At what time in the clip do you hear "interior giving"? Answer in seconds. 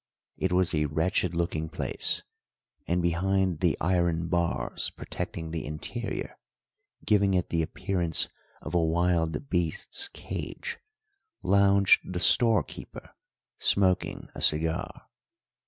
5.63-7.35